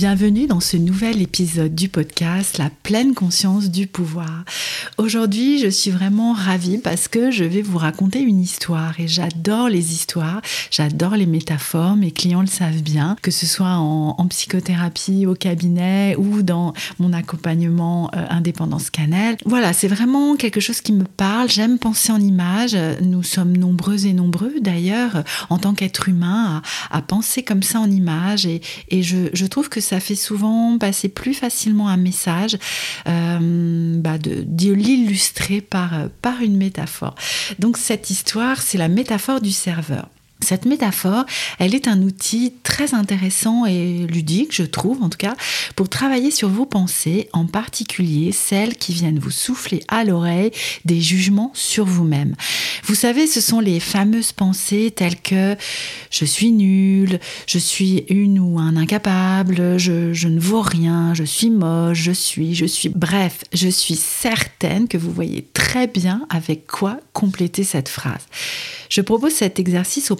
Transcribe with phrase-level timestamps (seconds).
[0.00, 4.46] Bienvenue dans ce nouvel épisode du podcast La pleine conscience du pouvoir.
[4.96, 9.68] Aujourd'hui, je suis vraiment ravie parce que je vais vous raconter une histoire et j'adore
[9.68, 15.26] les histoires, j'adore les métaphores, mes clients le savent bien, que ce soit en, psychothérapie,
[15.26, 19.36] au cabinet ou dans mon accompagnement euh, indépendance cannelle.
[19.44, 24.06] Voilà, c'est vraiment quelque chose qui me parle, j'aime penser en images, nous sommes nombreux
[24.06, 28.62] et nombreux d'ailleurs en tant qu'être humain à, penser comme ça en images et,
[29.02, 32.56] je trouve que ça fait souvent passer plus facilement un message,
[33.08, 37.16] euh, bah de, l'illustrer par, par une métaphore.
[37.58, 40.08] Donc cette histoire, c'est la métaphore du serveur.
[40.50, 41.26] Cette métaphore,
[41.60, 45.36] elle est un outil très intéressant et ludique, je trouve en tout cas,
[45.76, 50.50] pour travailler sur vos pensées, en particulier celles qui viennent vous souffler à l'oreille
[50.84, 52.34] des jugements sur vous-même.
[52.82, 55.54] Vous savez, ce sont les fameuses pensées telles que
[56.10, 61.50] je suis nul, je suis une ou un incapable, je, ne vaux rien, je suis
[61.50, 62.88] moche, je suis, je suis.
[62.88, 68.26] Bref, je suis certaine que vous voyez très bien avec quoi compléter cette phrase.
[68.88, 70.16] Je propose cet exercice aux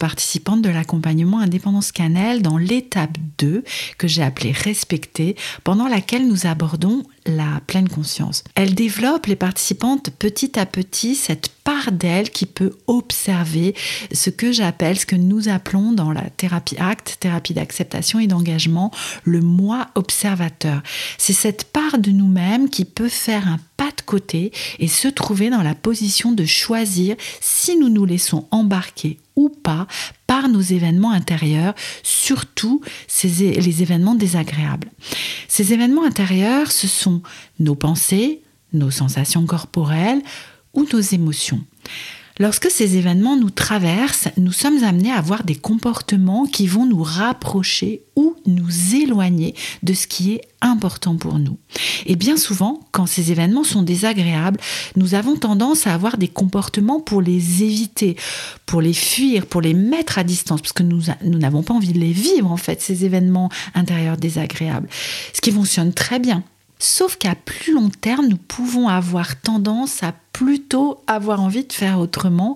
[0.60, 3.64] de l'accompagnement Indépendance Cannelle dans l'étape 2
[3.96, 8.44] que j'ai appelée Respecter, pendant laquelle nous abordons la pleine conscience.
[8.54, 13.74] Elle développe les participantes petit à petit cette part d'elle qui peut observer
[14.12, 18.90] ce que j'appelle, ce que nous appelons dans la thérapie acte, thérapie d'acceptation et d'engagement,
[19.24, 20.82] le moi observateur.
[21.18, 25.50] C'est cette part de nous-mêmes qui peut faire un pas de côté et se trouver
[25.50, 29.86] dans la position de choisir si nous nous laissons embarquer ou pas
[30.26, 32.82] par nos événements intérieurs, surtout
[33.22, 34.90] les événements désagréables.
[35.48, 37.22] Ces événements intérieurs, ce sont
[37.58, 38.42] nos pensées,
[38.72, 40.22] nos sensations corporelles
[40.74, 41.60] ou nos émotions.
[42.40, 47.02] Lorsque ces événements nous traversent, nous sommes amenés à avoir des comportements qui vont nous
[47.02, 51.58] rapprocher ou nous éloigner de ce qui est important pour nous.
[52.06, 54.58] Et bien souvent, quand ces événements sont désagréables,
[54.96, 58.16] nous avons tendance à avoir des comportements pour les éviter,
[58.64, 61.98] pour les fuir, pour les mettre à distance, parce que nous n'avons pas envie de
[61.98, 64.88] les vivre, en fait, ces événements intérieurs désagréables.
[65.34, 66.42] Ce qui fonctionne très bien.
[66.82, 72.00] Sauf qu'à plus long terme, nous pouvons avoir tendance à plutôt avoir envie de faire
[72.00, 72.54] autrement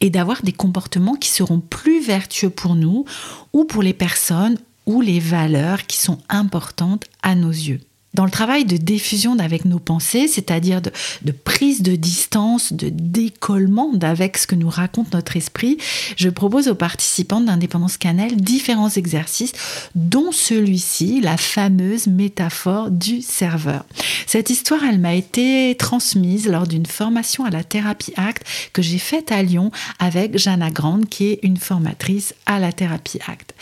[0.00, 3.04] et d'avoir des comportements qui seront plus vertueux pour nous
[3.52, 7.80] ou pour les personnes ou les valeurs qui sont importantes à nos yeux
[8.14, 10.90] dans le travail de diffusion avec nos pensées, c'est-à-dire de,
[11.32, 15.78] prise de distance, de décollement d'avec ce que nous raconte notre esprit,
[16.16, 19.52] je propose aux participants d'Indépendance Cannelle différents exercices,
[19.94, 23.84] dont celui-ci, la fameuse métaphore du serveur.
[24.26, 28.98] Cette histoire, elle m'a été transmise lors d'une formation à la thérapie acte que j'ai
[28.98, 33.54] faite à Lyon avec Jana Grande, qui est une formatrice à la thérapie acte.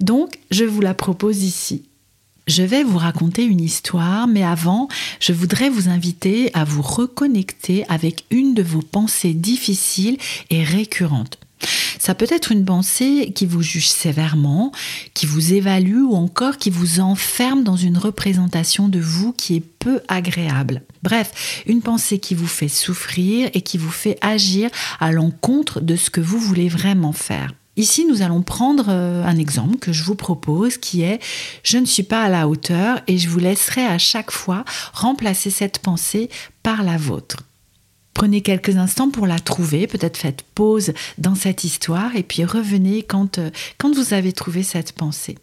[0.00, 1.84] Donc, je vous la propose ici.
[2.46, 4.88] Je vais vous raconter une histoire, mais avant,
[5.18, 10.18] je voudrais vous inviter à vous reconnecter avec une de vos pensées difficiles
[10.50, 11.38] et récurrentes.
[11.98, 14.72] Ça peut être une pensée qui vous juge sévèrement,
[15.14, 19.64] qui vous évalue ou encore qui vous enferme dans une représentation de vous qui est
[19.78, 20.82] peu agréable.
[21.02, 24.68] Bref, une pensée qui vous fait souffrir et qui vous fait agir
[25.00, 27.52] à l'encontre de ce que vous voulez vraiment faire.
[27.76, 31.20] Ici, nous allons prendre euh, un exemple que je vous propose qui est
[31.64, 35.50] je ne suis pas à la hauteur et je vous laisserai à chaque fois remplacer
[35.50, 36.30] cette pensée
[36.62, 37.38] par la vôtre.
[38.14, 43.02] Prenez quelques instants pour la trouver, peut-être faites pause dans cette histoire et puis revenez
[43.02, 45.36] quand, euh, quand vous avez trouvé cette pensée.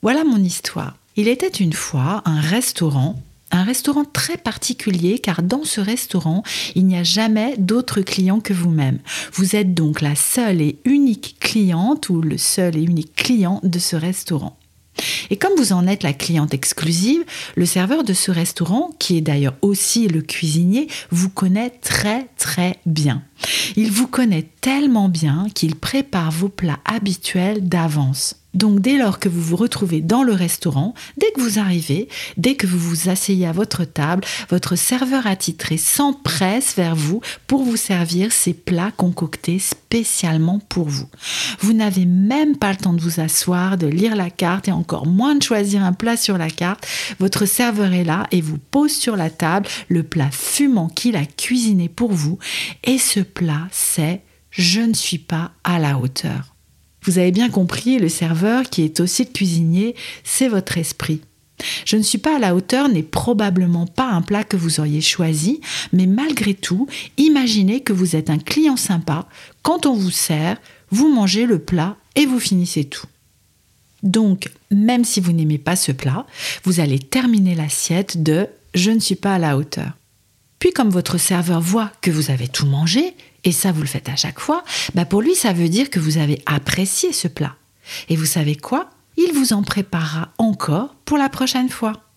[0.00, 0.96] Voilà mon histoire.
[1.16, 6.42] Il était une fois un restaurant un restaurant très particulier car dans ce restaurant,
[6.74, 8.98] il n'y a jamais d'autres clients que vous-même.
[9.32, 13.78] Vous êtes donc la seule et unique cliente ou le seul et unique client de
[13.78, 14.58] ce restaurant.
[15.30, 17.24] Et comme vous en êtes la cliente exclusive,
[17.54, 22.78] le serveur de ce restaurant, qui est d'ailleurs aussi le cuisinier, vous connaît très très
[22.86, 23.22] bien.
[23.76, 28.36] Il vous connaît tellement bien qu'il prépare vos plats habituels d'avance.
[28.58, 32.56] Donc dès lors que vous vous retrouvez dans le restaurant, dès que vous arrivez, dès
[32.56, 37.76] que vous vous asseyez à votre table, votre serveur attitré s'empresse vers vous pour vous
[37.76, 41.08] servir ces plats concoctés spécialement pour vous.
[41.60, 45.06] Vous n'avez même pas le temps de vous asseoir, de lire la carte et encore
[45.06, 46.84] moins de choisir un plat sur la carte.
[47.20, 51.26] Votre serveur est là et vous pose sur la table le plat fumant qu'il a
[51.26, 52.40] cuisiné pour vous.
[52.82, 56.57] Et ce plat, c'est je ne suis pas à la hauteur.
[57.02, 61.20] Vous avez bien compris, le serveur, qui est aussi le cuisinier, c'est votre esprit.
[61.84, 65.00] Je ne suis pas à la hauteur n'est probablement pas un plat que vous auriez
[65.00, 65.60] choisi,
[65.92, 66.86] mais malgré tout,
[67.16, 69.26] imaginez que vous êtes un client sympa.
[69.62, 70.58] Quand on vous sert,
[70.90, 73.06] vous mangez le plat et vous finissez tout.
[74.02, 76.26] Donc, même si vous n'aimez pas ce plat,
[76.64, 79.97] vous allez terminer l'assiette de je ne suis pas à la hauteur.
[80.58, 83.14] Puis comme votre serveur voit que vous avez tout mangé,
[83.44, 84.64] et ça vous le faites à chaque fois,
[84.94, 87.56] bah pour lui ça veut dire que vous avez apprécié ce plat.
[88.08, 88.90] Et vous savez quoi?
[89.16, 92.07] Il vous en préparera encore pour la prochaine fois.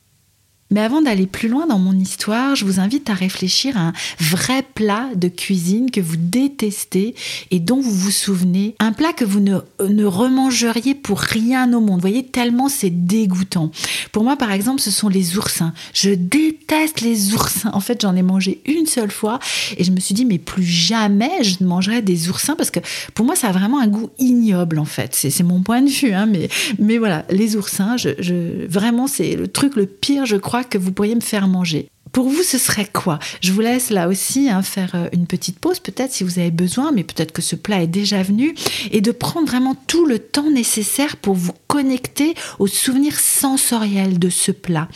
[0.71, 3.94] Mais avant d'aller plus loin dans mon histoire, je vous invite à réfléchir à un
[4.19, 7.13] vrai plat de cuisine que vous détestez
[7.51, 8.75] et dont vous vous souvenez.
[8.79, 11.95] Un plat que vous ne, ne remangeriez pour rien au monde.
[11.95, 13.71] Vous voyez, tellement c'est dégoûtant.
[14.13, 15.73] Pour moi, par exemple, ce sont les oursins.
[15.94, 17.71] Je déteste les oursins.
[17.73, 19.39] En fait, j'en ai mangé une seule fois
[19.77, 22.79] et je me suis dit, mais plus jamais je ne mangerai des oursins parce que
[23.13, 25.13] pour moi, ça a vraiment un goût ignoble, en fait.
[25.15, 29.35] C'est mon point de vue, hein, mais, mais voilà, les oursins, je, je vraiment, c'est
[29.35, 31.89] le truc le pire, je crois que vous pourriez me faire manger.
[32.11, 33.19] Pour vous, ce serait quoi?
[33.39, 36.51] Je vous laisse là aussi hein, faire euh, une petite pause, peut-être si vous avez
[36.51, 38.53] besoin, mais peut-être que ce plat est déjà venu,
[38.91, 44.29] et de prendre vraiment tout le temps nécessaire pour vous connecter au souvenir sensoriel de
[44.29, 44.89] ce plat.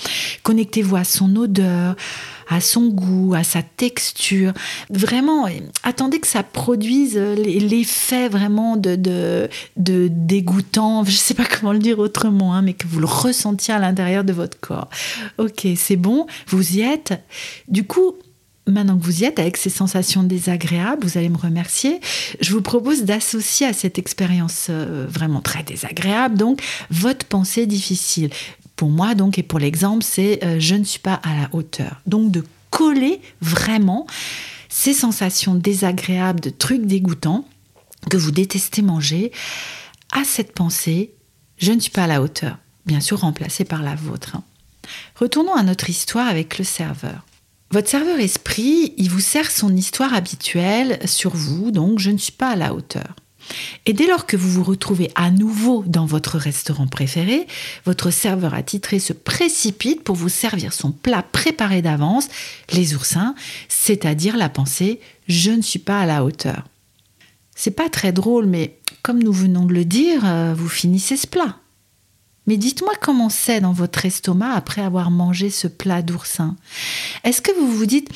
[0.44, 1.96] Connectez-vous à son odeur,
[2.48, 4.54] à son goût, à sa texture.
[4.90, 5.48] Vraiment,
[5.84, 12.00] attendez que ça produise l'effet vraiment de, dégoûtant, je ne sais pas comment le dire
[12.00, 14.90] autrement, hein, mais que vous le ressentiez à l'intérieur de votre corps.
[15.38, 17.14] Ok, c'est bon, vous y êtes.
[17.68, 18.16] Du coup,
[18.68, 22.00] Maintenant que vous y êtes avec ces sensations désagréables, vous allez me remercier.
[22.42, 28.32] Je vous propose d'associer à cette expérience euh, vraiment très désagréable, donc, votre pensée difficile.
[28.76, 32.02] Pour moi, donc, et pour l'exemple, c'est euh, je ne suis pas à la hauteur.
[32.06, 34.06] Donc, de coller vraiment
[34.70, 37.48] ces sensations désagréables, de trucs dégoûtants
[38.10, 39.32] que vous détestez manger,
[40.12, 41.12] à cette pensée
[41.58, 42.58] je ne suis pas à la hauteur.
[42.86, 44.36] Bien sûr, remplacée par la vôtre.
[44.36, 44.44] Hein.
[45.16, 47.26] Retournons à notre histoire avec le serveur.
[47.72, 52.32] Votre serveur esprit, il vous sert son histoire habituelle sur vous, donc je ne suis
[52.32, 53.16] pas à la hauteur.
[53.86, 57.48] Et dès lors que vous vous retrouvez à nouveau dans votre restaurant préféré,
[57.86, 62.28] votre serveur attitré se précipite pour vous servir son plat préparé d'avance,
[62.72, 63.36] les oursins,
[63.70, 66.64] c'est-à-dire la pensée je ne suis pas à la hauteur.
[67.56, 71.28] C'est pas très drôle, mais comme nous venons de le dire, euh, vous finissez ce
[71.28, 71.58] plat.
[72.48, 76.56] Mais dites-moi comment c'est dans votre estomac après avoir mangé ce plat d'oursin.
[77.24, 78.10] Est-ce que vous vous dites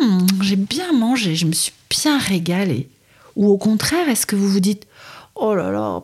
[0.00, 2.88] hmm, j'ai bien mangé, je me suis bien régalé
[3.38, 4.86] ou au contraire, est-ce que vous vous dites
[5.36, 6.02] Oh là là,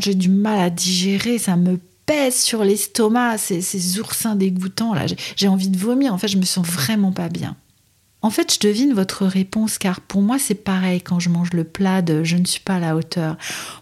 [0.00, 5.48] j'ai du mal à digérer, ça me pèse sur l'estomac, ces, oursins dégoûtants là, j'ai
[5.48, 7.56] envie de vomir, en fait, je me sens vraiment pas bien.
[8.22, 11.64] En fait, je devine votre réponse car pour moi c'est pareil quand je mange le
[11.64, 13.36] plat de je ne suis pas à la hauteur.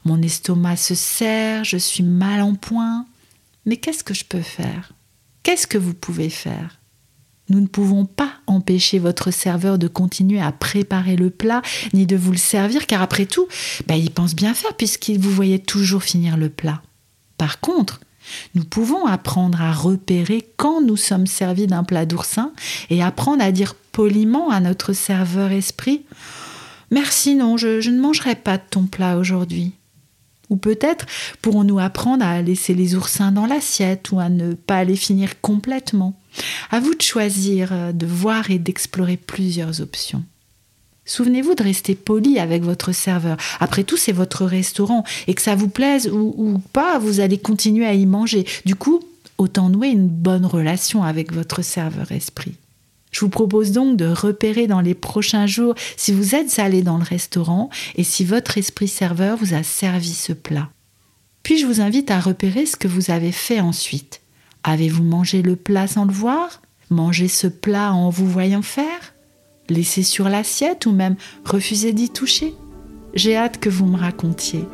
[0.05, 3.07] Mon estomac se serre, je suis mal en point.
[3.65, 4.93] Mais qu'est-ce que je peux faire?
[5.43, 6.79] Qu'est-ce que vous pouvez faire?
[7.49, 12.17] Nous ne pouvons pas empêcher votre serveur de continuer à préparer le plat ni de
[12.17, 13.47] vous le servir, car après tout,
[13.87, 16.83] bah, il pense bien faire puisqu'il vous voyait toujours finir le plat.
[17.37, 18.01] Par contre,
[18.55, 22.53] nous pouvons apprendre à repérer quand nous sommes servis d'un plat d'oursin
[22.89, 26.03] et apprendre à dire poliment à notre serveur esprit
[26.91, 29.73] Merci, non, je, je ne mangerai pas de ton plat aujourd'hui.
[30.51, 31.07] Ou peut-être
[31.43, 36.21] pourrons-nous apprendre à laisser les oursins dans l'assiette ou à ne pas les finir complètement.
[36.71, 40.25] À vous de choisir, euh, de voir et d'explorer plusieurs options.
[41.07, 43.37] Souvenez-vous de rester poli avec votre serveur.
[43.61, 47.39] Après tout, c'est votre restaurant et que ça vous plaise ou, ou, pas, vous allez
[47.39, 48.47] continuer à y manger.
[48.65, 49.01] Du coup,
[49.37, 52.55] autant nouer une bonne relation avec votre serveur esprit.
[53.15, 56.99] Je vous propose donc de repérer dans les prochains jours si vous êtes allé dans
[56.99, 60.71] le restaurant et si votre esprit serveur vous a servi ce plat.
[61.45, 64.21] Puis je vous invite à repérer ce que vous avez fait ensuite.
[64.65, 66.63] Avez-vous mangé le plat sans le voir?
[66.89, 69.15] Mangé ce plat en vous voyant faire?
[69.69, 72.55] Laissé sur l'assiette ou même refusé d'y toucher?
[73.13, 74.65] J'ai hâte que vous me racontiez.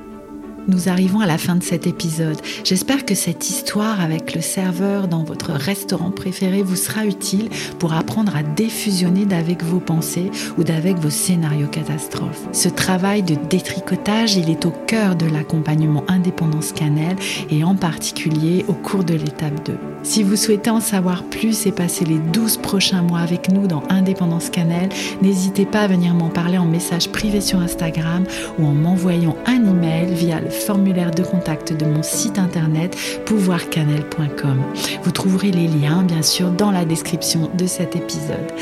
[0.71, 2.39] Nous arrivons à la fin de cet épisode.
[2.65, 7.93] J'espère que cette histoire avec le serveur dans votre restaurant préféré vous sera utile pour
[7.93, 12.47] apprendre à défusionner d'avec vos pensées ou d'avec vos scénarios catastrophes.
[12.53, 17.17] Ce travail de détricotage, il est au cœur de l'accompagnement Indépendance Cannelle
[17.51, 19.75] et en particulier au cours de l'étape 2.
[20.03, 23.83] Si vous souhaitez en savoir plus et passer les 12 prochains mois avec nous dans
[23.91, 24.89] Indépendance Cannelle,
[25.21, 28.25] n'hésitez pas à venir m'en parler en message privé sur Instagram
[28.59, 34.63] ou en m'envoyant un email via le formulaire de contact de mon site internet pouvoircannelle.com.
[35.03, 38.53] Vous trouverez les liens bien sûr dans la description de cet épisode.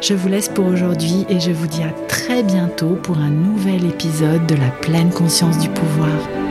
[0.00, 3.84] Je vous laisse pour aujourd'hui et je vous dis à très bientôt pour un nouvel
[3.86, 6.47] épisode de la pleine conscience du pouvoir.